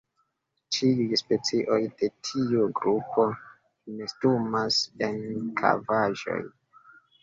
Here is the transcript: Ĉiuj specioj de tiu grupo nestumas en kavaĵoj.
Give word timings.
Ĉiuj 0.77 1.19
specioj 1.21 1.77
de 1.99 2.09
tiu 2.31 2.67
grupo 2.81 3.29
nestumas 4.03 4.83
en 5.13 5.25
kavaĵoj. 5.65 6.45